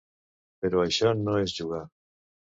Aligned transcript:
Però 0.65 0.79
això 0.85 1.11
no 1.19 1.35
és 1.41 1.53
jugar. 1.59 1.83